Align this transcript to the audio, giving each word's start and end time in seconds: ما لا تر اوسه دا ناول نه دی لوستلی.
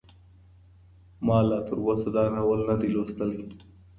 ما 1.25 1.37
لا 1.49 1.59
تر 1.67 1.77
اوسه 1.85 2.09
دا 2.15 2.23
ناول 2.35 2.59
نه 2.69 2.75
دی 2.79 2.87
لوستلی. 2.93 3.39